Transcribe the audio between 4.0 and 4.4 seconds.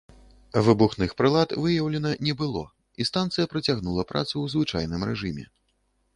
працу